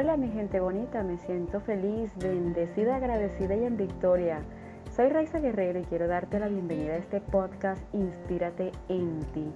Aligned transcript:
Hola 0.00 0.16
mi 0.16 0.28
gente 0.28 0.60
bonita, 0.60 1.02
me 1.02 1.18
siento 1.18 1.58
feliz, 1.58 2.16
bendecida, 2.18 2.94
agradecida 2.94 3.56
y 3.56 3.64
en 3.64 3.76
victoria. 3.76 4.42
Soy 4.94 5.08
Raiza 5.08 5.40
Guerrero 5.40 5.80
y 5.80 5.84
quiero 5.86 6.06
darte 6.06 6.38
la 6.38 6.46
bienvenida 6.46 6.92
a 6.92 6.98
este 6.98 7.20
podcast 7.20 7.82
Inspírate 7.92 8.70
en 8.88 9.18
ti. 9.34 9.50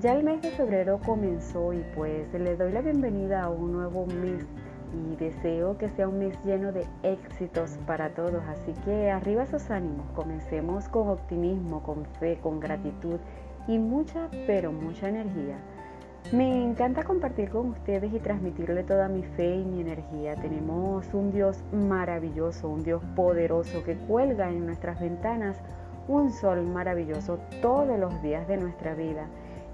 Ya 0.00 0.14
el 0.14 0.24
mes 0.24 0.40
de 0.40 0.52
febrero 0.52 1.00
comenzó 1.04 1.74
y 1.74 1.84
pues 1.94 2.32
le 2.32 2.56
doy 2.56 2.72
la 2.72 2.80
bienvenida 2.80 3.42
a 3.42 3.50
un 3.50 3.72
nuevo 3.72 4.06
mes 4.06 4.46
y 4.94 5.16
deseo 5.16 5.76
que 5.76 5.90
sea 5.90 6.08
un 6.08 6.18
mes 6.18 6.34
lleno 6.46 6.72
de 6.72 6.86
éxitos 7.02 7.78
para 7.86 8.08
todos. 8.14 8.42
Así 8.48 8.72
que 8.86 9.10
arriba 9.10 9.42
esos 9.42 9.70
ánimos, 9.70 10.10
comencemos 10.12 10.88
con 10.88 11.10
optimismo, 11.10 11.82
con 11.82 12.06
fe, 12.20 12.38
con 12.42 12.58
gratitud 12.58 13.20
y 13.68 13.78
mucha, 13.78 14.30
pero 14.46 14.72
mucha 14.72 15.10
energía. 15.10 15.58
Me 16.32 16.64
encanta 16.64 17.04
compartir 17.04 17.50
con 17.50 17.68
ustedes 17.68 18.12
y 18.12 18.18
transmitirle 18.18 18.82
toda 18.82 19.08
mi 19.08 19.22
fe 19.22 19.56
y 19.56 19.64
mi 19.64 19.82
energía. 19.82 20.34
Tenemos 20.34 21.06
un 21.12 21.30
Dios 21.30 21.62
maravilloso, 21.70 22.68
un 22.68 22.82
Dios 22.82 23.04
poderoso 23.14 23.84
que 23.84 23.94
cuelga 23.94 24.50
en 24.50 24.64
nuestras 24.64 24.98
ventanas 25.00 25.58
un 26.08 26.30
sol 26.30 26.62
maravilloso 26.62 27.38
todos 27.60 27.98
los 27.98 28.22
días 28.22 28.48
de 28.48 28.56
nuestra 28.56 28.94
vida. 28.94 29.26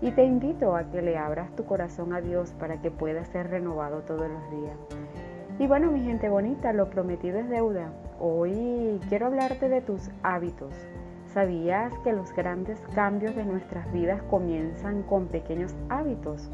Y 0.03 0.11
te 0.11 0.25
invito 0.25 0.75
a 0.75 0.91
que 0.91 1.03
le 1.03 1.17
abras 1.17 1.55
tu 1.55 1.65
corazón 1.65 2.13
a 2.13 2.21
Dios 2.21 2.53
para 2.59 2.83
que 2.83 2.91
pueda 2.91 3.25
ser 3.27 3.49
renovado 3.49 4.01
todos 4.01 4.29
los 4.29 4.51
días. 4.51 4.77
Y 5.59 5.67
bueno, 5.67 5.91
mi 5.91 6.01
gente 6.01 6.29
bonita, 6.29 6.73
lo 6.73 6.91
prometido 6.91 7.39
es 7.39 7.49
deuda. 7.49 7.93
Hoy 8.19 8.99
quiero 9.09 9.27
hablarte 9.27 9.69
de 9.69 9.83
tus 9.83 10.11
hábitos. 10.23 10.75
¿Sabías 11.33 11.97
que 12.01 12.13
los 12.13 12.35
grandes 12.35 12.81
cambios 12.93 13.37
de 13.37 13.45
nuestras 13.45 13.93
vidas 13.93 14.21
comienzan 14.25 15.05
con 15.05 15.29
pequeños 15.29 15.77
hábitos? 15.89 16.51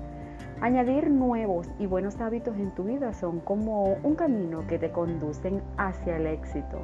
Añadir 0.60 1.10
nuevos 1.10 1.66
y 1.78 1.86
buenos 1.86 2.20
hábitos 2.20 2.58
en 2.58 2.70
tu 2.72 2.84
vida 2.84 3.14
son 3.14 3.40
como 3.40 3.94
un 4.02 4.16
camino 4.16 4.66
que 4.66 4.78
te 4.78 4.90
conducen 4.90 5.62
hacia 5.78 6.16
el 6.16 6.26
éxito. 6.26 6.82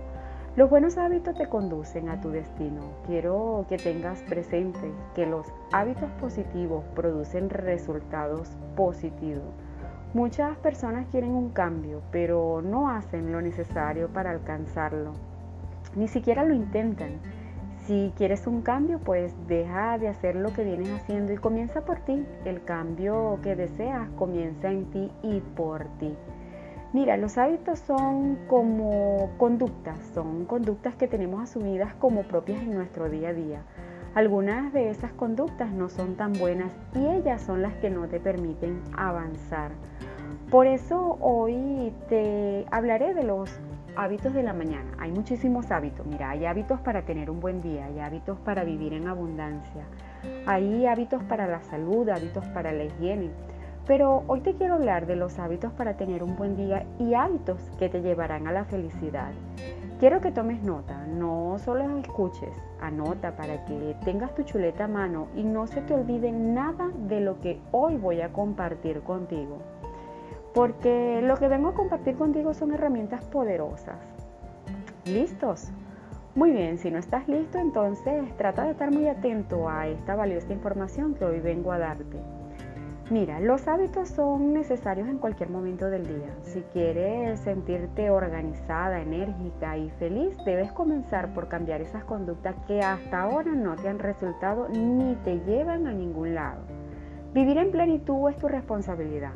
Los 0.57 0.71
buenos 0.71 0.97
hábitos 0.97 1.35
te 1.35 1.51
conducen 1.51 2.09
a 2.09 2.19
tu 2.19 2.31
destino. 2.31 2.81
Quiero 3.07 3.67
que 3.69 3.77
tengas 3.77 4.23
presente 4.23 4.91
que 5.15 5.27
los 5.27 5.47
hábitos 5.71 6.11
positivos 6.13 6.85
producen 6.95 7.51
resultados 7.51 8.57
positivos. 8.75 9.53
Muchas 10.15 10.57
personas 10.59 11.07
quieren 11.11 11.33
un 11.33 11.51
cambio, 11.51 12.01
pero 12.11 12.63
no 12.63 12.89
hacen 12.89 13.33
lo 13.33 13.43
necesario 13.43 14.09
para 14.09 14.31
alcanzarlo. 14.31 15.13
Ni 15.95 16.09
siquiera 16.09 16.43
lo 16.43 16.55
intentan. 16.55 17.21
Si 17.87 18.13
quieres 18.17 18.47
un 18.47 18.63
cambio, 18.63 19.01
pues 19.01 19.35
deja 19.49 19.99
de 19.99 20.09
hacer 20.09 20.37
lo 20.37 20.53
que 20.53 20.63
vienes 20.63 20.89
haciendo 20.91 21.33
y 21.33 21.37
comienza 21.37 21.81
por 21.81 21.99
ti. 22.01 22.25
El 22.45 22.63
cambio 22.63 23.41
que 23.43 23.57
deseas 23.57 24.09
comienza 24.11 24.71
en 24.71 24.85
ti 24.91 25.11
y 25.23 25.41
por 25.41 25.87
ti. 25.99 26.15
Mira, 26.93 27.17
los 27.17 27.39
hábitos 27.39 27.81
son 27.81 28.39
como 28.49 29.31
conductas, 29.39 29.99
son 30.15 30.45
conductas 30.45 30.95
que 30.95 31.09
tenemos 31.09 31.43
asumidas 31.43 31.95
como 31.95 32.23
propias 32.23 32.63
en 32.63 32.75
nuestro 32.75 33.09
día 33.09 33.31
a 33.31 33.33
día. 33.33 33.63
Algunas 34.15 34.73
de 34.75 34.91
esas 34.91 35.11
conductas 35.13 35.73
no 35.73 35.89
son 35.89 36.17
tan 36.17 36.35
buenas 36.35 36.71
y 36.95 37.07
ellas 37.07 37.41
son 37.41 37.63
las 37.63 37.75
que 37.77 37.89
no 37.89 38.07
te 38.09 38.21
permiten 38.21 38.83
avanzar. 38.97 39.73
Por 40.51 40.67
eso 40.67 41.17
hoy 41.21 41.95
te 42.11 42.67
hablaré 42.71 43.15
de 43.15 43.25
los 43.25 43.51
hábitos 43.97 44.33
de 44.33 44.43
la 44.43 44.53
mañana. 44.53 44.91
Hay 44.99 45.13
muchísimos 45.13 45.71
hábitos. 45.71 46.07
Mira, 46.07 46.31
hay 46.31 46.47
hábitos 46.47 46.81
para 46.81 47.03
tener 47.03 47.31
un 47.31 47.41
buen 47.41 47.61
día, 47.61 47.87
hay 47.87 48.01
hábitos 48.01 48.39
para 48.39 48.65
vivir 48.65 48.93
en 48.93 49.09
abundancia, 49.09 49.85
hay 50.47 50.87
hábitos 50.87 51.23
para 51.25 51.47
la 51.47 51.63
salud, 51.63 52.09
hábitos 52.09 52.45
para 52.49 52.73
la 52.73 52.85
higiene. 52.85 53.31
Pero 53.87 54.23
hoy 54.29 54.41
te 54.41 54.55
quiero 54.55 54.75
hablar 54.75 55.07
de 55.07 55.17
los 55.17 55.39
hábitos 55.39 55.73
para 55.73 55.97
tener 55.97 56.23
un 56.23 56.37
buen 56.37 56.57
día 56.57 56.87
y 57.01 57.15
hábitos 57.15 57.61
que 57.79 57.89
te 57.89 58.01
llevarán 58.01 58.47
a 58.47 58.53
la 58.53 58.65
felicidad. 58.65 59.33
Quiero 59.99 60.21
que 60.21 60.33
tomes 60.33 60.63
nota, 60.63 61.07
no 61.07 61.57
solo 61.59 61.99
escuches, 61.99 62.57
anota 62.81 63.37
para 63.37 63.65
que 63.65 63.97
tengas 64.05 64.35
tu 64.35 64.43
chuleta 64.43 64.85
a 64.85 64.89
mano 64.89 65.29
y 65.37 65.43
no 65.43 65.67
se 65.67 65.81
te 65.83 65.95
olvide 65.95 66.33
nada 66.33 66.91
de 67.09 67.21
lo 67.21 67.41
que 67.41 67.61
hoy 67.71 67.97
voy 67.97 68.21
a 68.21 68.33
compartir 68.33 69.01
contigo 69.03 69.59
porque 70.55 71.21
lo 71.23 71.37
que 71.37 71.49
vengo 71.49 71.69
a 71.69 71.75
compartir 71.75 72.17
contigo 72.17 72.55
son 72.55 72.73
herramientas 72.75 73.25
poderosas. 73.25 73.99
¿Listos? 75.07 75.71
Muy 76.35 76.53
bien, 76.53 76.79
si 76.79 76.91
no 76.91 76.99
estás 76.99 77.29
listo, 77.29 77.59
entonces 77.59 78.25
trata 78.37 78.65
de 78.65 78.71
estar 78.73 78.91
muy 78.91 79.09
atento 79.09 79.69
a 79.69 79.87
esta 79.87 80.15
valiosa 80.15 80.53
información 80.53 81.15
que 81.15 81.25
hoy 81.25 81.41
vengo 81.41 81.73
a 81.73 81.79
darte. 81.79 82.19
Mira, 83.11 83.41
los 83.41 83.69
hábitos 83.69 84.09
son 84.09 84.55
necesarios 84.55 85.09
en 85.09 85.19
cualquier 85.19 85.51
momento 85.51 85.91
del 85.91 86.07
día. 86.07 86.31
Si 86.43 86.63
quieres 86.73 87.41
sentirte 87.41 88.11
organizada, 88.11 89.03
enérgica 89.03 89.77
y 89.77 89.91
feliz, 89.91 90.35
debes 90.47 90.73
comenzar 90.73 91.35
por 91.35 91.49
cambiar 91.49 91.83
esas 91.83 92.05
conductas 92.05 92.55
que 92.67 92.81
hasta 92.81 93.21
ahora 93.21 93.53
no 93.53 93.77
te 93.77 93.89
han 93.89 93.99
resultado 93.99 94.69
ni 94.71 95.15
te 95.17 95.41
llevan 95.41 95.87
a 95.87 95.93
ningún 95.93 96.35
lado. 96.35 96.63
Vivir 97.35 97.59
en 97.59 97.71
plenitud 97.71 98.31
es 98.31 98.37
tu 98.39 98.49
responsabilidad 98.49 99.33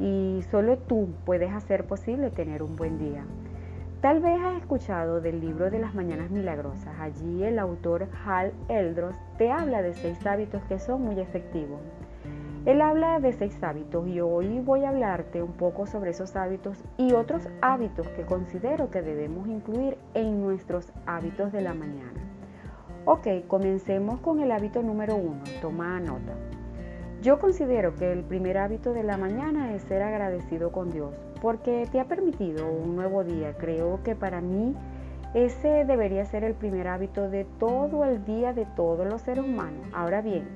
y 0.00 0.42
solo 0.50 0.78
tú 0.78 1.10
puedes 1.24 1.52
hacer 1.52 1.86
posible 1.86 2.30
tener 2.30 2.62
un 2.62 2.74
buen 2.74 2.98
día. 2.98 3.24
Tal 4.00 4.20
vez 4.20 4.40
has 4.40 4.56
escuchado 4.56 5.20
del 5.20 5.40
libro 5.40 5.70
de 5.70 5.78
las 5.78 5.94
Mañanas 5.94 6.30
Milagrosas. 6.30 6.98
Allí 6.98 7.44
el 7.44 7.58
autor 7.58 8.08
Hal 8.24 8.52
Eldros 8.68 9.14
te 9.36 9.52
habla 9.52 9.82
de 9.82 9.92
seis 9.92 10.26
hábitos 10.26 10.62
que 10.64 10.78
son 10.78 11.02
muy 11.02 11.20
efectivos. 11.20 11.80
Él 12.64 12.80
habla 12.80 13.20
de 13.20 13.32
seis 13.32 13.62
hábitos 13.62 14.08
y 14.08 14.20
hoy 14.20 14.60
voy 14.60 14.84
a 14.84 14.88
hablarte 14.88 15.42
un 15.42 15.52
poco 15.52 15.86
sobre 15.86 16.10
esos 16.10 16.34
hábitos 16.34 16.82
y 16.96 17.12
otros 17.12 17.46
hábitos 17.60 18.08
que 18.08 18.24
considero 18.24 18.90
que 18.90 19.02
debemos 19.02 19.48
incluir 19.48 19.98
en 20.14 20.40
nuestros 20.40 20.92
hábitos 21.04 21.52
de 21.52 21.60
la 21.60 21.74
mañana. 21.74 22.20
Ok, 23.04 23.26
comencemos 23.48 24.20
con 24.20 24.40
el 24.40 24.52
hábito 24.52 24.82
número 24.82 25.16
uno. 25.16 25.40
Toma 25.60 26.00
nota. 26.00 26.34
Yo 27.22 27.38
considero 27.38 27.94
que 27.96 28.10
el 28.10 28.22
primer 28.22 28.56
hábito 28.56 28.94
de 28.94 29.02
la 29.02 29.18
mañana 29.18 29.74
es 29.74 29.82
ser 29.82 30.00
agradecido 30.00 30.72
con 30.72 30.90
Dios, 30.90 31.12
porque 31.42 31.86
te 31.92 32.00
ha 32.00 32.06
permitido 32.06 32.66
un 32.72 32.96
nuevo 32.96 33.24
día. 33.24 33.52
Creo 33.58 34.02
que 34.02 34.16
para 34.16 34.40
mí 34.40 34.74
ese 35.34 35.84
debería 35.84 36.24
ser 36.24 36.44
el 36.44 36.54
primer 36.54 36.88
hábito 36.88 37.28
de 37.28 37.44
todo 37.58 38.06
el 38.06 38.24
día 38.24 38.54
de 38.54 38.64
todos 38.64 39.06
los 39.06 39.20
seres 39.20 39.44
humanos. 39.44 39.86
Ahora 39.92 40.22
bien, 40.22 40.48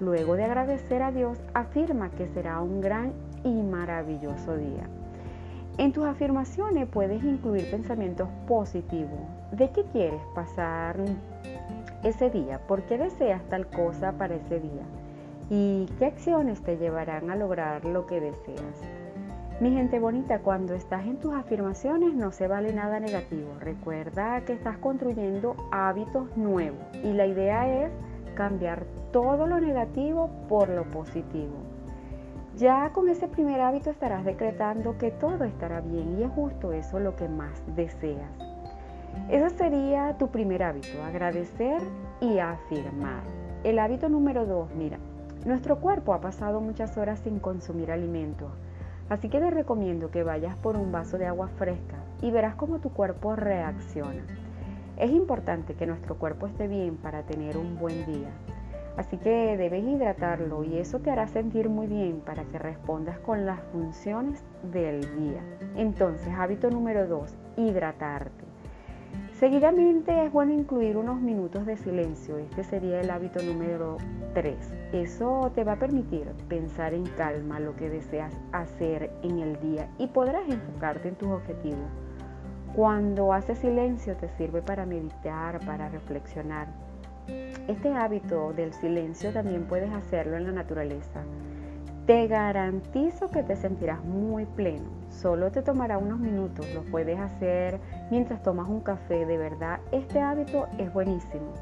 luego 0.00 0.34
de 0.34 0.42
agradecer 0.42 1.00
a 1.00 1.12
Dios, 1.12 1.40
afirma 1.54 2.10
que 2.10 2.26
será 2.26 2.60
un 2.60 2.80
gran 2.80 3.12
y 3.44 3.62
maravilloso 3.62 4.56
día. 4.56 4.88
En 5.78 5.92
tus 5.92 6.06
afirmaciones 6.06 6.88
puedes 6.88 7.22
incluir 7.22 7.70
pensamientos 7.70 8.28
positivos. 8.48 9.20
¿De 9.52 9.70
qué 9.70 9.84
quieres 9.92 10.20
pasar 10.34 10.96
ese 12.02 12.30
día? 12.30 12.58
¿Por 12.66 12.82
qué 12.82 12.98
deseas 12.98 13.44
tal 13.48 13.68
cosa 13.68 14.10
para 14.10 14.34
ese 14.34 14.58
día? 14.58 14.99
Y 15.50 15.86
qué 15.98 16.06
acciones 16.06 16.62
te 16.62 16.78
llevarán 16.78 17.28
a 17.28 17.36
lograr 17.36 17.84
lo 17.84 18.06
que 18.06 18.20
deseas. 18.20 18.80
Mi 19.60 19.72
gente 19.72 19.98
bonita, 19.98 20.38
cuando 20.38 20.72
estás 20.72 21.04
en 21.04 21.18
tus 21.18 21.34
afirmaciones 21.34 22.14
no 22.14 22.32
se 22.32 22.46
vale 22.46 22.72
nada 22.72 22.98
negativo. 22.98 23.50
Recuerda 23.58 24.40
que 24.46 24.54
estás 24.54 24.78
construyendo 24.78 25.54
hábitos 25.70 26.34
nuevos 26.36 26.80
y 26.94 27.12
la 27.12 27.26
idea 27.26 27.84
es 27.84 27.90
cambiar 28.36 28.86
todo 29.12 29.46
lo 29.46 29.60
negativo 29.60 30.30
por 30.48 30.68
lo 30.70 30.84
positivo. 30.84 31.56
Ya 32.56 32.90
con 32.94 33.08
ese 33.08 33.28
primer 33.28 33.60
hábito 33.60 33.90
estarás 33.90 34.24
decretando 34.24 34.96
que 34.98 35.10
todo 35.10 35.44
estará 35.44 35.80
bien 35.80 36.18
y 36.18 36.22
es 36.22 36.30
justo 36.30 36.72
eso 36.72 36.98
lo 37.00 37.16
que 37.16 37.28
más 37.28 37.62
deseas. 37.74 38.30
Ese 39.28 39.50
sería 39.50 40.16
tu 40.16 40.28
primer 40.28 40.62
hábito, 40.62 41.02
agradecer 41.04 41.82
y 42.20 42.38
afirmar. 42.38 43.24
El 43.62 43.78
hábito 43.78 44.08
número 44.08 44.46
dos, 44.46 44.70
mira, 44.74 44.98
nuestro 45.44 45.78
cuerpo 45.80 46.12
ha 46.12 46.20
pasado 46.20 46.60
muchas 46.60 46.98
horas 46.98 47.20
sin 47.20 47.38
consumir 47.38 47.90
alimentos, 47.90 48.52
así 49.08 49.28
que 49.28 49.40
te 49.40 49.50
recomiendo 49.50 50.10
que 50.10 50.22
vayas 50.22 50.54
por 50.56 50.76
un 50.76 50.92
vaso 50.92 51.16
de 51.16 51.26
agua 51.26 51.48
fresca 51.56 51.96
y 52.20 52.30
verás 52.30 52.56
cómo 52.56 52.78
tu 52.80 52.90
cuerpo 52.90 53.36
reacciona. 53.36 54.22
Es 54.98 55.10
importante 55.10 55.74
que 55.74 55.86
nuestro 55.86 56.16
cuerpo 56.16 56.46
esté 56.46 56.68
bien 56.68 56.96
para 56.96 57.22
tener 57.22 57.56
un 57.56 57.78
buen 57.78 58.04
día, 58.04 58.30
así 58.98 59.16
que 59.16 59.56
debes 59.56 59.82
hidratarlo 59.82 60.62
y 60.62 60.76
eso 60.76 60.98
te 60.98 61.10
hará 61.10 61.26
sentir 61.26 61.70
muy 61.70 61.86
bien 61.86 62.20
para 62.20 62.44
que 62.44 62.58
respondas 62.58 63.18
con 63.20 63.46
las 63.46 63.60
funciones 63.72 64.44
del 64.72 65.00
día. 65.18 65.40
Entonces, 65.76 66.28
hábito 66.36 66.70
número 66.70 67.06
2, 67.06 67.34
hidratarte. 67.56 68.49
Seguidamente 69.40 70.26
es 70.26 70.30
bueno 70.30 70.52
incluir 70.52 70.98
unos 70.98 71.18
minutos 71.18 71.64
de 71.64 71.78
silencio. 71.78 72.36
Este 72.36 72.62
sería 72.62 73.00
el 73.00 73.08
hábito 73.08 73.42
número 73.42 73.96
3. 74.34 74.54
Eso 74.92 75.50
te 75.54 75.64
va 75.64 75.72
a 75.72 75.78
permitir 75.78 76.26
pensar 76.46 76.92
en 76.92 77.06
calma 77.16 77.58
lo 77.58 77.74
que 77.74 77.88
deseas 77.88 78.34
hacer 78.52 79.10
en 79.22 79.38
el 79.38 79.58
día 79.58 79.88
y 79.96 80.08
podrás 80.08 80.46
enfocarte 80.46 81.08
en 81.08 81.14
tus 81.14 81.30
objetivos. 81.30 81.88
Cuando 82.76 83.32
haces 83.32 83.60
silencio 83.60 84.14
te 84.14 84.28
sirve 84.36 84.60
para 84.60 84.84
meditar, 84.84 85.58
para 85.64 85.88
reflexionar. 85.88 86.68
Este 87.66 87.94
hábito 87.94 88.52
del 88.52 88.74
silencio 88.74 89.32
también 89.32 89.64
puedes 89.64 89.90
hacerlo 89.90 90.36
en 90.36 90.44
la 90.44 90.52
naturaleza. 90.52 91.22
Te 92.06 92.26
garantizo 92.26 93.28
que 93.28 93.42
te 93.42 93.56
sentirás 93.56 94.02
muy 94.04 94.46
pleno. 94.46 94.88
Solo 95.10 95.50
te 95.50 95.62
tomará 95.62 95.98
unos 95.98 96.18
minutos, 96.18 96.66
lo 96.74 96.82
puedes 96.82 97.18
hacer 97.18 97.78
mientras 98.10 98.42
tomas 98.42 98.68
un 98.68 98.80
café. 98.80 99.26
De 99.26 99.38
verdad, 99.38 99.80
este 99.92 100.20
hábito 100.20 100.66
es 100.78 100.92
buenísimo. 100.92 101.52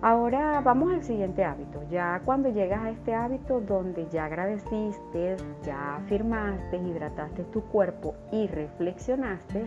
Ahora 0.00 0.60
vamos 0.60 0.92
al 0.92 1.02
siguiente 1.02 1.44
hábito. 1.44 1.82
Ya 1.90 2.22
cuando 2.24 2.50
llegas 2.50 2.84
a 2.84 2.90
este 2.90 3.14
hábito 3.14 3.60
donde 3.60 4.06
ya 4.10 4.26
agradeciste, 4.26 5.36
ya 5.64 5.96
afirmaste, 5.96 6.76
hidrataste 6.76 7.42
tu 7.44 7.62
cuerpo 7.62 8.14
y 8.30 8.46
reflexionaste, 8.46 9.66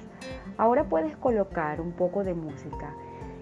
ahora 0.58 0.86
puedes 0.86 1.18
colocar 1.18 1.82
un 1.82 1.92
poco 1.92 2.24
de 2.24 2.34
música. 2.34 2.94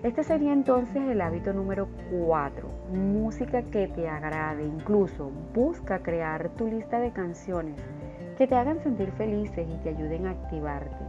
Este 0.02 0.24
sería 0.24 0.54
entonces 0.54 0.96
el 0.96 1.20
hábito 1.20 1.52
número 1.52 1.90
4, 2.10 2.70
música 2.94 3.64
que 3.64 3.90
te 3.90 4.08
agrade. 4.08 4.64
Incluso 4.64 5.30
busca 5.54 6.00
crear 6.00 6.48
tu 6.52 6.68
lista 6.68 7.02
de 7.02 7.12
canciones 7.12 7.76
que 8.38 8.48
te 8.48 8.56
hagan 8.56 8.80
sentir 8.80 9.12
felices 9.12 9.68
y 9.70 9.84
te 9.84 9.90
ayuden 9.90 10.28
a 10.28 10.32
activarte. 10.32 11.04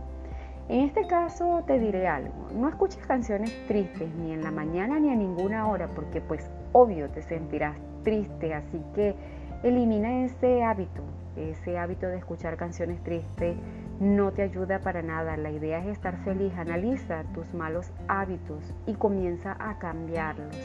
En 0.68 0.80
este 0.80 1.06
caso 1.06 1.62
te 1.68 1.78
diré 1.78 2.08
algo, 2.08 2.48
no 2.52 2.68
escuches 2.68 3.06
canciones 3.06 3.52
tristes 3.68 4.12
ni 4.16 4.32
en 4.32 4.42
la 4.42 4.50
mañana 4.50 4.98
ni 4.98 5.10
a 5.10 5.14
ninguna 5.14 5.68
hora 5.68 5.86
porque 5.94 6.20
pues 6.20 6.50
obvio 6.72 7.08
te 7.10 7.22
sentirás 7.22 7.76
triste, 8.02 8.54
así 8.54 8.82
que 8.96 9.14
elimina 9.62 10.24
ese 10.24 10.64
hábito, 10.64 11.02
ese 11.36 11.78
hábito 11.78 12.08
de 12.08 12.18
escuchar 12.18 12.56
canciones 12.56 13.00
tristes 13.04 13.56
no 14.00 14.32
te 14.32 14.42
ayuda 14.42 14.80
para 14.80 15.02
nada, 15.02 15.36
la 15.36 15.50
idea 15.50 15.78
es 15.80 15.88
estar 15.88 16.16
feliz, 16.24 16.52
analiza 16.56 17.22
tus 17.34 17.52
malos 17.52 17.92
hábitos 18.08 18.74
y 18.86 18.94
comienza 18.94 19.56
a 19.60 19.78
cambiarlos. 19.78 20.56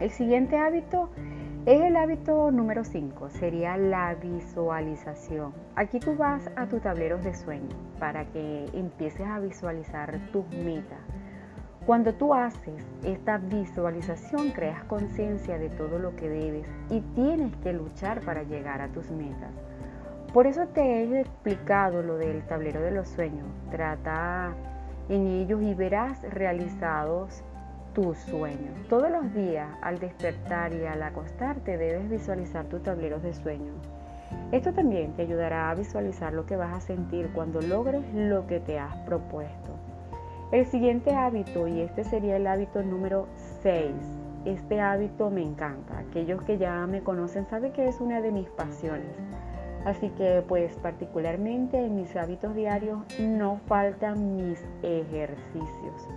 El 0.00 0.10
siguiente 0.10 0.58
hábito 0.58 1.08
es 1.64 1.80
el 1.80 1.96
hábito 1.96 2.50
número 2.50 2.84
5, 2.84 3.30
sería 3.30 3.78
la 3.78 4.14
visualización. 4.16 5.54
Aquí 5.76 5.98
tú 5.98 6.14
vas 6.14 6.50
a 6.56 6.66
tu 6.66 6.78
tablero 6.78 7.16
de 7.16 7.34
sueño 7.34 7.74
para 7.98 8.26
que 8.26 8.66
empieces 8.74 9.26
a 9.26 9.40
visualizar 9.40 10.18
tus 10.30 10.46
metas. 10.50 11.00
Cuando 11.86 12.12
tú 12.12 12.34
haces 12.34 12.84
esta 13.02 13.38
visualización, 13.38 14.50
creas 14.50 14.84
conciencia 14.84 15.56
de 15.56 15.70
todo 15.70 15.98
lo 15.98 16.14
que 16.16 16.28
debes 16.28 16.66
y 16.90 17.00
tienes 17.14 17.56
que 17.62 17.72
luchar 17.72 18.20
para 18.20 18.42
llegar 18.42 18.82
a 18.82 18.88
tus 18.88 19.10
metas. 19.10 19.52
Por 20.36 20.46
eso 20.46 20.66
te 20.66 20.82
he 20.82 21.20
explicado 21.22 22.02
lo 22.02 22.18
del 22.18 22.42
tablero 22.42 22.82
de 22.82 22.90
los 22.90 23.08
sueños. 23.08 23.46
Trata 23.70 24.52
en 25.08 25.26
ellos 25.28 25.62
y 25.62 25.72
verás 25.72 26.20
realizados 26.24 27.42
tus 27.94 28.18
sueños. 28.18 28.74
Todos 28.90 29.10
los 29.10 29.32
días, 29.32 29.66
al 29.80 29.98
despertar 29.98 30.74
y 30.74 30.84
al 30.84 31.02
acostarte, 31.02 31.78
debes 31.78 32.10
visualizar 32.10 32.66
tus 32.66 32.82
tableros 32.82 33.22
de 33.22 33.32
sueños. 33.32 33.76
Esto 34.52 34.74
también 34.74 35.14
te 35.14 35.22
ayudará 35.22 35.70
a 35.70 35.74
visualizar 35.74 36.34
lo 36.34 36.44
que 36.44 36.56
vas 36.56 36.74
a 36.74 36.80
sentir 36.82 37.30
cuando 37.32 37.62
logres 37.62 38.04
lo 38.12 38.46
que 38.46 38.60
te 38.60 38.78
has 38.78 38.94
propuesto. 39.06 39.70
El 40.52 40.66
siguiente 40.66 41.14
hábito, 41.14 41.66
y 41.66 41.80
este 41.80 42.04
sería 42.04 42.36
el 42.36 42.46
hábito 42.46 42.82
número 42.82 43.26
6, 43.62 43.90
este 44.44 44.82
hábito 44.82 45.30
me 45.30 45.42
encanta. 45.42 45.98
Aquellos 45.98 46.42
que 46.42 46.58
ya 46.58 46.86
me 46.86 47.00
conocen 47.00 47.46
saben 47.46 47.72
que 47.72 47.88
es 47.88 48.02
una 48.02 48.20
de 48.20 48.32
mis 48.32 48.50
pasiones. 48.50 49.16
Así 49.86 50.08
que 50.10 50.42
pues 50.48 50.76
particularmente 50.78 51.78
en 51.78 51.94
mis 51.94 52.16
hábitos 52.16 52.56
diarios 52.56 52.98
no 53.20 53.60
faltan 53.68 54.34
mis 54.36 54.60
ejercicios. 54.82 56.08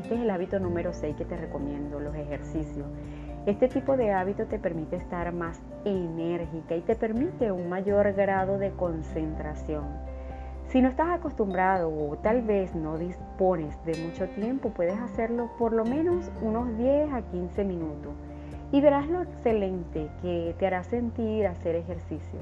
Este 0.00 0.14
es 0.14 0.20
el 0.20 0.30
hábito 0.30 0.60
número 0.60 0.92
6 0.92 1.16
que 1.16 1.24
te 1.24 1.36
recomiendo, 1.36 1.98
los 1.98 2.14
ejercicios. 2.14 2.86
Este 3.46 3.66
tipo 3.66 3.96
de 3.96 4.12
hábito 4.12 4.46
te 4.46 4.60
permite 4.60 4.94
estar 4.94 5.32
más 5.32 5.60
enérgica 5.84 6.76
y 6.76 6.82
te 6.82 6.94
permite 6.94 7.50
un 7.50 7.68
mayor 7.68 8.12
grado 8.12 8.58
de 8.58 8.70
concentración. 8.70 9.82
Si 10.68 10.80
no 10.80 10.88
estás 10.88 11.08
acostumbrado 11.08 11.88
o 11.88 12.16
tal 12.18 12.42
vez 12.42 12.76
no 12.76 12.96
dispones 12.96 13.76
de 13.84 14.00
mucho 14.04 14.28
tiempo, 14.28 14.70
puedes 14.70 14.96
hacerlo 15.00 15.50
por 15.58 15.72
lo 15.72 15.84
menos 15.84 16.30
unos 16.42 16.78
10 16.78 17.12
a 17.12 17.22
15 17.22 17.64
minutos 17.64 18.12
y 18.70 18.80
verás 18.80 19.08
lo 19.08 19.20
excelente 19.20 20.08
que 20.22 20.54
te 20.60 20.66
hará 20.68 20.84
sentir 20.84 21.48
hacer 21.48 21.74
ejercicio. 21.74 22.38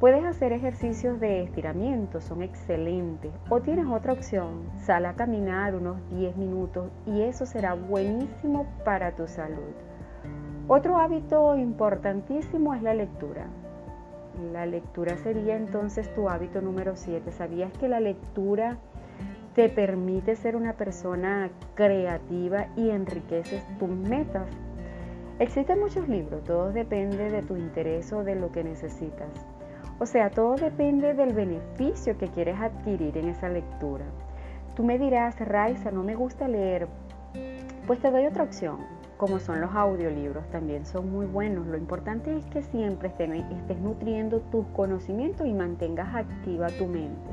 Puedes 0.00 0.24
hacer 0.24 0.54
ejercicios 0.54 1.20
de 1.20 1.42
estiramiento, 1.42 2.22
son 2.22 2.42
excelentes. 2.42 3.30
O 3.50 3.60
tienes 3.60 3.84
otra 3.84 4.14
opción, 4.14 4.62
sal 4.78 5.04
a 5.04 5.12
caminar 5.12 5.74
unos 5.74 5.98
10 6.08 6.38
minutos 6.38 6.90
y 7.04 7.20
eso 7.20 7.44
será 7.44 7.74
buenísimo 7.74 8.66
para 8.82 9.14
tu 9.14 9.28
salud. 9.28 9.74
Otro 10.68 10.96
hábito 10.96 11.54
importantísimo 11.54 12.72
es 12.72 12.82
la 12.82 12.94
lectura. 12.94 13.44
La 14.54 14.64
lectura 14.64 15.18
sería 15.18 15.54
entonces 15.54 16.10
tu 16.14 16.30
hábito 16.30 16.62
número 16.62 16.96
7. 16.96 17.30
¿Sabías 17.30 17.70
que 17.74 17.86
la 17.86 18.00
lectura 18.00 18.78
te 19.54 19.68
permite 19.68 20.34
ser 20.34 20.56
una 20.56 20.78
persona 20.78 21.50
creativa 21.74 22.68
y 22.74 22.88
enriqueces 22.88 23.62
tus 23.78 23.90
metas? 23.90 24.48
Existen 25.38 25.78
muchos 25.78 26.08
libros, 26.08 26.42
todo 26.44 26.72
depende 26.72 27.30
de 27.30 27.42
tu 27.42 27.58
interés 27.58 28.10
o 28.14 28.24
de 28.24 28.36
lo 28.36 28.50
que 28.50 28.64
necesitas. 28.64 29.28
O 30.02 30.06
sea, 30.06 30.30
todo 30.30 30.56
depende 30.56 31.12
del 31.12 31.34
beneficio 31.34 32.16
que 32.16 32.28
quieres 32.28 32.58
adquirir 32.58 33.18
en 33.18 33.28
esa 33.28 33.50
lectura. 33.50 34.06
Tú 34.74 34.82
me 34.82 34.98
dirás, 34.98 35.38
Raiza, 35.38 35.90
no 35.90 36.02
me 36.02 36.14
gusta 36.14 36.48
leer. 36.48 36.88
Pues 37.86 38.00
te 38.00 38.10
doy 38.10 38.24
otra 38.24 38.44
opción, 38.44 38.78
como 39.18 39.38
son 39.40 39.60
los 39.60 39.74
audiolibros, 39.74 40.48
también 40.48 40.86
son 40.86 41.12
muy 41.12 41.26
buenos. 41.26 41.66
Lo 41.66 41.76
importante 41.76 42.34
es 42.34 42.46
que 42.46 42.62
siempre 42.62 43.08
estés 43.08 43.78
nutriendo 43.78 44.40
tus 44.50 44.64
conocimientos 44.68 45.46
y 45.46 45.52
mantengas 45.52 46.14
activa 46.14 46.68
tu 46.68 46.86
mente. 46.86 47.30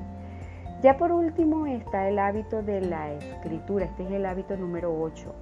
Ya 0.81 0.97
por 0.97 1.13
último 1.13 1.67
está 1.67 2.09
el 2.09 2.19
hábito 2.19 2.63
de 2.63 2.81
la 2.81 3.13
escritura, 3.13 3.85
este 3.85 4.03
es 4.03 4.11
el 4.11 4.25
hábito 4.25 4.57
número 4.57 4.93
8. 4.93 5.33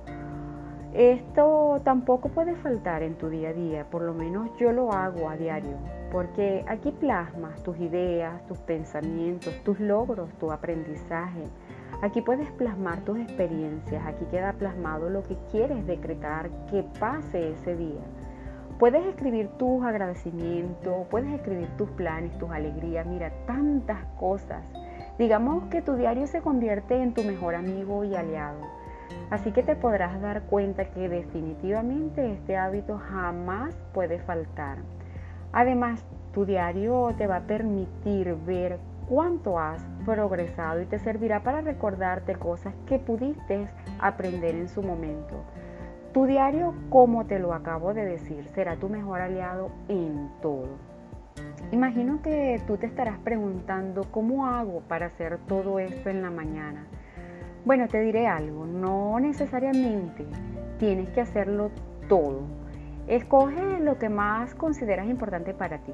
Esto 0.94 1.82
tampoco 1.84 2.30
puede 2.30 2.56
faltar 2.56 3.04
en 3.04 3.16
tu 3.16 3.30
día 3.30 3.50
a 3.50 3.54
día, 3.54 3.84
por 3.90 4.04
lo 4.04 4.14
menos 4.14 4.50
yo 4.58 4.72
lo 4.72 4.94
hago 4.94 5.28
a 5.28 5.36
diario, 5.36 5.76
porque 6.16 6.64
aquí 6.70 6.92
plasmas 6.92 7.62
tus 7.62 7.78
ideas, 7.78 8.42
tus 8.48 8.58
pensamientos, 8.60 9.54
tus 9.66 9.82
logros, 9.82 10.30
tu 10.40 10.50
aprendizaje. 10.50 11.44
Aquí 12.02 12.22
puedes 12.22 12.50
plasmar 12.52 13.02
tus 13.02 13.20
experiencias, 13.20 14.02
aquí 14.08 14.24
queda 14.32 14.54
plasmado 14.54 15.10
lo 15.10 15.24
que 15.24 15.36
quieres 15.52 15.86
decretar 15.86 16.50
que 16.72 16.86
pase 17.02 17.52
ese 17.52 17.76
día. 17.76 18.00
Puedes 18.80 19.06
escribir 19.06 19.50
tus 19.58 19.84
agradecimientos, 19.84 21.06
puedes 21.12 21.34
escribir 21.34 21.68
tus 21.76 21.90
planes, 21.90 22.38
tus 22.38 22.50
alegrías, 22.50 23.06
mira, 23.06 23.34
tantas 23.46 24.06
cosas. 24.18 24.64
Digamos 25.20 25.66
que 25.66 25.82
tu 25.82 25.96
diario 25.96 26.28
se 26.28 26.40
convierte 26.40 26.96
en 26.96 27.14
tu 27.14 27.24
mejor 27.24 27.56
amigo 27.56 28.06
y 28.06 28.16
aliado. 28.16 28.62
Así 29.32 29.52
que 29.52 29.64
te 29.64 29.76
podrás 29.76 30.22
dar 30.22 30.44
cuenta 30.44 30.86
que 30.92 31.10
definitivamente 31.10 32.32
este 32.32 32.56
hábito 32.56 33.00
jamás 33.00 33.76
puede 33.94 34.20
faltar. 34.20 34.78
Además, 35.56 36.04
tu 36.36 36.46
diario 36.46 37.16
te 37.18 37.28
va 37.28 37.38
a 37.38 37.48
permitir 37.48 38.36
ver 38.46 38.78
cuánto 39.08 39.58
has 39.58 39.82
progresado 40.04 40.82
y 40.82 40.86
te 40.86 41.00
servirá 41.00 41.44
para 41.44 41.62
recordarte 41.62 42.36
cosas 42.36 42.74
que 42.88 43.00
pudiste 43.00 43.70
aprender 44.02 44.54
en 44.54 44.68
su 44.68 44.84
momento. 44.84 45.46
Tu 46.14 46.26
diario, 46.26 46.74
como 46.90 47.26
te 47.26 47.40
lo 47.40 47.54
acabo 47.54 47.94
de 47.94 48.04
decir, 48.04 48.50
será 48.54 48.76
tu 48.76 48.90
mejor 48.90 49.22
aliado 49.22 49.72
en 49.88 50.30
todo. 50.42 50.68
Imagino 51.72 52.22
que 52.22 52.62
tú 52.68 52.76
te 52.76 52.86
estarás 52.86 53.18
preguntando 53.20 54.04
cómo 54.12 54.46
hago 54.46 54.82
para 54.82 55.06
hacer 55.06 55.40
todo 55.48 55.80
esto 55.80 56.10
en 56.10 56.22
la 56.22 56.32
mañana. 56.32 56.86
Bueno, 57.64 57.88
te 57.88 58.02
diré 58.02 58.28
algo, 58.28 58.66
no 58.66 59.22
necesariamente 59.22 60.26
tienes 60.80 61.08
que 61.12 61.22
hacerlo 61.22 61.72
todo. 62.10 62.42
Escoge 63.08 63.80
lo 63.80 63.98
que 64.00 64.10
más 64.10 64.54
consideras 64.56 65.08
importante 65.08 65.54
para 65.54 65.78
ti, 65.78 65.94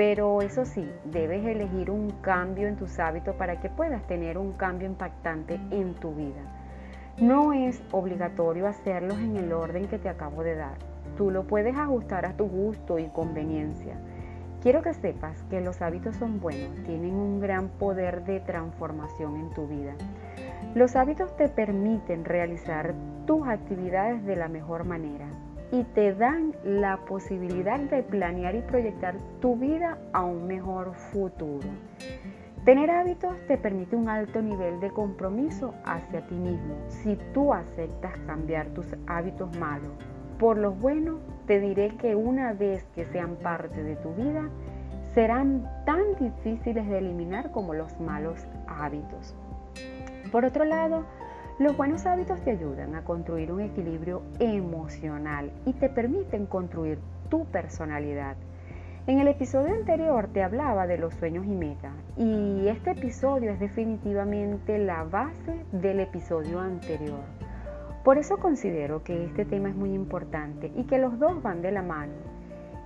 pero 0.00 0.40
eso 0.40 0.64
sí, 0.64 0.90
debes 1.04 1.44
elegir 1.44 1.90
un 1.90 2.08
cambio 2.22 2.68
en 2.68 2.76
tus 2.76 2.98
hábitos 2.98 3.36
para 3.36 3.60
que 3.60 3.68
puedas 3.68 4.02
tener 4.06 4.38
un 4.38 4.52
cambio 4.54 4.88
impactante 4.88 5.60
en 5.70 5.92
tu 5.92 6.14
vida. 6.14 6.40
No 7.18 7.52
es 7.52 7.82
obligatorio 7.90 8.66
hacerlos 8.66 9.18
en 9.18 9.36
el 9.36 9.52
orden 9.52 9.88
que 9.88 9.98
te 9.98 10.08
acabo 10.08 10.42
de 10.42 10.54
dar. 10.54 10.78
Tú 11.18 11.30
lo 11.30 11.46
puedes 11.46 11.76
ajustar 11.76 12.24
a 12.24 12.34
tu 12.34 12.48
gusto 12.48 12.98
y 12.98 13.08
conveniencia. 13.08 13.94
Quiero 14.62 14.80
que 14.80 14.94
sepas 14.94 15.42
que 15.50 15.60
los 15.60 15.82
hábitos 15.82 16.16
son 16.16 16.40
buenos, 16.40 16.82
tienen 16.86 17.14
un 17.14 17.38
gran 17.38 17.68
poder 17.68 18.24
de 18.24 18.40
transformación 18.40 19.36
en 19.36 19.50
tu 19.50 19.66
vida. 19.66 19.92
Los 20.74 20.96
hábitos 20.96 21.36
te 21.36 21.50
permiten 21.50 22.24
realizar 22.24 22.94
tus 23.26 23.46
actividades 23.46 24.24
de 24.24 24.36
la 24.36 24.48
mejor 24.48 24.84
manera 24.84 25.26
y 25.72 25.84
te 25.84 26.14
dan 26.14 26.54
la 26.64 26.98
posibilidad 26.98 27.78
de 27.78 28.02
planear 28.02 28.54
y 28.54 28.62
proyectar 28.62 29.16
tu 29.40 29.56
vida 29.56 29.98
a 30.12 30.24
un 30.24 30.46
mejor 30.46 30.94
futuro. 30.94 31.68
Tener 32.64 32.90
hábitos 32.90 33.34
te 33.46 33.56
permite 33.56 33.96
un 33.96 34.08
alto 34.08 34.42
nivel 34.42 34.80
de 34.80 34.90
compromiso 34.90 35.74
hacia 35.84 36.26
ti 36.26 36.34
mismo 36.34 36.74
si 36.88 37.16
tú 37.32 37.54
aceptas 37.54 38.18
cambiar 38.26 38.66
tus 38.68 38.86
hábitos 39.06 39.56
malos. 39.58 39.92
Por 40.38 40.58
los 40.58 40.78
buenos, 40.78 41.20
te 41.46 41.58
diré 41.58 41.96
que 41.96 42.14
una 42.14 42.52
vez 42.52 42.84
que 42.94 43.04
sean 43.06 43.36
parte 43.36 43.82
de 43.82 43.96
tu 43.96 44.12
vida, 44.14 44.48
serán 45.14 45.68
tan 45.86 46.14
difíciles 46.18 46.86
de 46.86 46.98
eliminar 46.98 47.50
como 47.50 47.74
los 47.74 47.98
malos 48.00 48.46
hábitos. 48.66 49.34
Por 50.30 50.44
otro 50.44 50.64
lado, 50.64 51.04
los 51.60 51.76
buenos 51.76 52.06
hábitos 52.06 52.40
te 52.40 52.52
ayudan 52.52 52.94
a 52.94 53.04
construir 53.04 53.52
un 53.52 53.60
equilibrio 53.60 54.22
emocional 54.38 55.52
y 55.66 55.74
te 55.74 55.90
permiten 55.90 56.46
construir 56.46 56.98
tu 57.28 57.44
personalidad. 57.44 58.34
En 59.06 59.18
el 59.18 59.28
episodio 59.28 59.74
anterior 59.74 60.30
te 60.32 60.42
hablaba 60.42 60.86
de 60.86 60.96
los 60.96 61.12
sueños 61.16 61.44
y 61.44 61.54
metas 61.54 61.92
y 62.16 62.66
este 62.66 62.92
episodio 62.92 63.50
es 63.50 63.60
definitivamente 63.60 64.78
la 64.78 65.04
base 65.04 65.66
del 65.72 66.00
episodio 66.00 66.60
anterior. 66.60 67.20
Por 68.04 68.16
eso 68.16 68.38
considero 68.38 69.04
que 69.04 69.26
este 69.26 69.44
tema 69.44 69.68
es 69.68 69.76
muy 69.76 69.92
importante 69.92 70.72
y 70.74 70.84
que 70.84 70.96
los 70.96 71.18
dos 71.18 71.42
van 71.42 71.60
de 71.60 71.72
la 71.72 71.82
mano. 71.82 72.29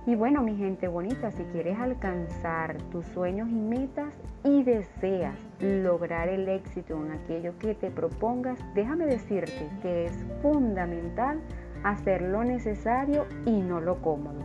Y 0.07 0.13
bueno, 0.13 0.43
mi 0.43 0.55
gente 0.55 0.87
bonita, 0.87 1.31
si 1.31 1.43
quieres 1.45 1.79
alcanzar 1.79 2.77
tus 2.91 3.05
sueños 3.07 3.49
y 3.49 3.55
metas 3.55 4.13
y 4.43 4.61
deseas 4.61 5.35
lograr 5.59 6.29
el 6.29 6.47
éxito 6.47 6.95
en 7.03 7.11
aquello 7.11 7.57
que 7.57 7.73
te 7.73 7.89
propongas, 7.89 8.59
déjame 8.75 9.07
decirte 9.07 9.67
que 9.81 10.05
es 10.05 10.25
fundamental 10.43 11.41
hacer 11.83 12.21
lo 12.21 12.43
necesario 12.43 13.25
y 13.47 13.61
no 13.61 13.81
lo 13.81 13.99
cómodo. 14.03 14.41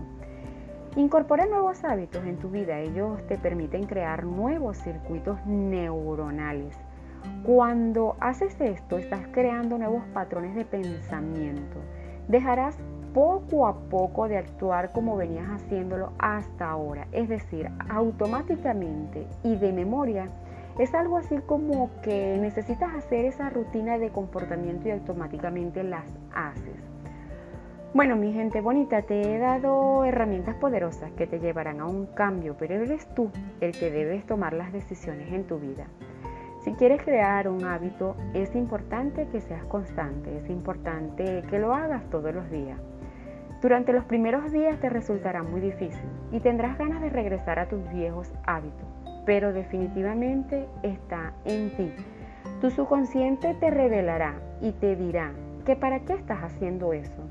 Incorpora 0.96 1.44
nuevos 1.44 1.84
hábitos 1.84 2.24
en 2.24 2.38
tu 2.38 2.48
vida. 2.48 2.78
Ellos 2.80 3.24
te 3.26 3.36
permiten 3.36 3.84
crear 3.84 4.24
nuevos 4.24 4.78
circuitos 4.78 5.38
neuronales. 5.44 6.76
Cuando 7.44 8.16
haces 8.18 8.58
esto, 8.60 8.96
estás 8.96 9.20
creando 9.30 9.76
nuevos 9.76 10.04
patrones 10.14 10.54
de 10.54 10.64
pensamiento. 10.64 11.76
Dejarás 12.28 12.78
poco 13.12 13.66
a 13.66 13.74
poco 13.74 14.28
de 14.28 14.38
actuar 14.38 14.92
como 14.92 15.16
venías 15.16 15.48
haciéndolo 15.48 16.12
hasta 16.18 16.70
ahora. 16.70 17.06
Es 17.12 17.28
decir, 17.28 17.68
automáticamente 17.88 19.26
y 19.42 19.56
de 19.56 19.72
memoria. 19.72 20.28
Es 20.78 20.94
algo 20.94 21.18
así 21.18 21.36
como 21.46 21.90
que 22.02 22.38
necesitas 22.40 22.94
hacer 22.94 23.24
esa 23.24 23.50
rutina 23.50 23.98
de 23.98 24.10
comportamiento 24.10 24.88
y 24.88 24.92
automáticamente 24.92 25.82
las 25.82 26.06
haces. 26.34 26.90
Bueno, 27.92 28.14
mi 28.14 28.32
gente 28.32 28.60
bonita, 28.60 29.02
te 29.02 29.20
he 29.20 29.38
dado 29.38 30.04
herramientas 30.04 30.54
poderosas 30.54 31.10
que 31.12 31.26
te 31.26 31.40
llevarán 31.40 31.80
a 31.80 31.86
un 31.86 32.06
cambio, 32.06 32.54
pero 32.56 32.76
eres 32.76 33.04
tú 33.14 33.30
el 33.60 33.72
que 33.72 33.90
debes 33.90 34.24
tomar 34.26 34.52
las 34.52 34.72
decisiones 34.72 35.32
en 35.32 35.44
tu 35.44 35.58
vida. 35.58 35.86
Si 36.62 36.72
quieres 36.74 37.02
crear 37.02 37.48
un 37.48 37.64
hábito, 37.64 38.14
es 38.32 38.54
importante 38.54 39.26
que 39.28 39.40
seas 39.40 39.64
constante, 39.64 40.38
es 40.38 40.48
importante 40.50 41.42
que 41.50 41.58
lo 41.58 41.74
hagas 41.74 42.08
todos 42.10 42.32
los 42.32 42.48
días. 42.50 42.78
Durante 43.60 43.92
los 43.92 44.04
primeros 44.04 44.50
días 44.52 44.78
te 44.80 44.88
resultará 44.88 45.42
muy 45.42 45.60
difícil 45.60 46.08
y 46.32 46.40
tendrás 46.40 46.78
ganas 46.78 47.02
de 47.02 47.10
regresar 47.10 47.58
a 47.58 47.68
tus 47.68 47.88
viejos 47.90 48.32
hábitos, 48.46 48.88
pero 49.26 49.52
definitivamente 49.52 50.66
está 50.82 51.32
en 51.44 51.70
ti. 51.76 51.92
Tu 52.60 52.70
subconsciente 52.70 53.54
te 53.54 53.70
revelará 53.70 54.34
y 54.60 54.72
te 54.72 54.96
dirá 54.96 55.32
que 55.64 55.76
para 55.76 56.00
qué 56.00 56.14
estás 56.14 56.42
haciendo 56.42 56.92
eso 56.92 57.22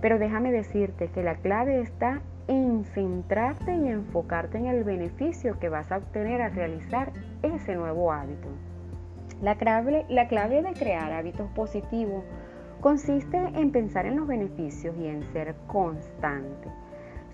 pero 0.00 0.18
déjame 0.18 0.52
decirte 0.52 1.08
que 1.08 1.22
la 1.22 1.36
clave 1.36 1.80
está 1.80 2.20
en 2.48 2.84
centrarte 2.84 3.74
y 3.76 3.88
enfocarte 3.88 4.58
en 4.58 4.66
el 4.66 4.82
beneficio 4.82 5.58
que 5.58 5.68
vas 5.68 5.92
a 5.92 5.98
obtener 5.98 6.40
al 6.42 6.54
realizar 6.54 7.12
ese 7.42 7.74
nuevo 7.76 8.12
hábito. 8.12 8.48
La 9.42 9.56
clave, 9.56 10.04
la 10.08 10.28
clave 10.28 10.62
de 10.62 10.72
crear 10.72 11.12
hábitos 11.12 11.48
positivos 11.50 12.24
consiste 12.80 13.36
en 13.36 13.70
pensar 13.70 14.06
en 14.06 14.16
los 14.16 14.26
beneficios 14.26 14.96
y 14.98 15.06
en 15.06 15.22
ser 15.32 15.54
constante. 15.66 16.68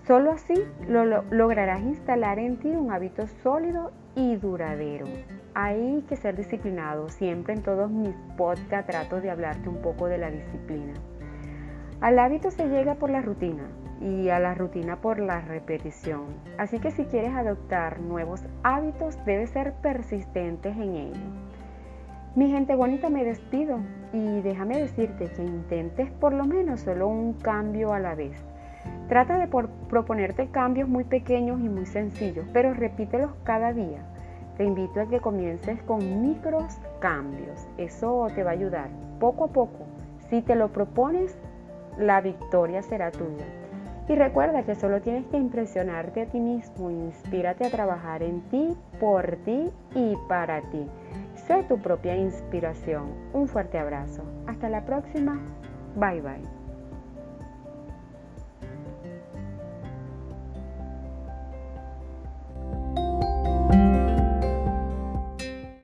Solo 0.05 0.31
así 0.31 0.55
lo, 0.87 1.03
lograrás 1.23 1.81
instalar 1.81 2.39
en 2.39 2.57
ti 2.57 2.69
un 2.69 2.91
hábito 2.91 3.27
sólido 3.43 3.91
y 4.15 4.35
duradero. 4.37 5.05
Hay 5.53 6.03
que 6.07 6.15
ser 6.15 6.37
disciplinado. 6.37 7.09
Siempre 7.09 7.53
en 7.53 7.61
todos 7.61 7.89
mis 7.91 8.15
podcasts 8.37 8.87
trato 8.89 9.19
de 9.19 9.29
hablarte 9.29 9.67
un 9.67 9.81
poco 9.81 10.07
de 10.07 10.17
la 10.17 10.31
disciplina. 10.31 10.93
Al 11.99 12.19
hábito 12.19 12.51
se 12.51 12.67
llega 12.67 12.95
por 12.95 13.09
la 13.09 13.21
rutina 13.21 13.63
y 13.99 14.29
a 14.29 14.39
la 14.39 14.53
rutina 14.53 15.01
por 15.01 15.19
la 15.19 15.41
repetición. 15.41 16.27
Así 16.57 16.79
que 16.79 16.91
si 16.91 17.05
quieres 17.05 17.33
adoptar 17.33 17.99
nuevos 17.99 18.43
hábitos, 18.63 19.17
debes 19.25 19.49
ser 19.49 19.73
persistentes 19.81 20.77
en 20.77 20.95
ello. 20.95 21.47
Mi 22.35 22.51
gente 22.51 22.75
bonita, 22.75 23.09
me 23.09 23.25
despido 23.25 23.79
y 24.13 24.41
déjame 24.41 24.79
decirte 24.79 25.25
que 25.25 25.43
intentes 25.43 26.09
por 26.11 26.33
lo 26.33 26.45
menos 26.45 26.81
solo 26.81 27.07
un 27.07 27.33
cambio 27.33 27.93
a 27.93 27.99
la 27.99 28.15
vez. 28.15 28.37
Trata 29.07 29.37
de 29.37 29.47
proponerte 29.47 30.47
cambios 30.47 30.89
muy 30.89 31.03
pequeños 31.03 31.59
y 31.59 31.69
muy 31.69 31.85
sencillos, 31.85 32.45
pero 32.53 32.73
repítelos 32.73 33.31
cada 33.43 33.73
día. 33.73 33.99
Te 34.57 34.65
invito 34.65 35.01
a 35.01 35.07
que 35.07 35.19
comiences 35.19 35.81
con 35.83 36.21
micros 36.21 36.77
cambios. 36.99 37.67
Eso 37.77 38.27
te 38.33 38.43
va 38.43 38.51
a 38.51 38.53
ayudar 38.53 38.89
poco 39.19 39.45
a 39.45 39.47
poco. 39.49 39.85
Si 40.29 40.41
te 40.41 40.55
lo 40.55 40.69
propones, 40.69 41.37
la 41.97 42.21
victoria 42.21 42.81
será 42.81 43.11
tuya. 43.11 43.45
Y 44.09 44.15
recuerda 44.15 44.63
que 44.63 44.75
solo 44.75 45.01
tienes 45.01 45.25
que 45.27 45.37
impresionarte 45.37 46.21
a 46.21 46.25
ti 46.27 46.39
mismo, 46.39 46.89
inspírate 46.89 47.67
a 47.67 47.69
trabajar 47.69 48.23
en 48.23 48.41
ti, 48.49 48.75
por 48.99 49.35
ti 49.43 49.69
y 49.95 50.15
para 50.29 50.61
ti. 50.61 50.87
Sé 51.47 51.63
tu 51.63 51.81
propia 51.81 52.13
inspiración. 52.13 53.15
Un 53.31 53.47
fuerte 53.47 53.79
abrazo. 53.79 54.21
Hasta 54.47 54.67
la 54.69 54.83
próxima. 54.83 55.39
Bye 55.95 56.19
bye. 56.21 56.56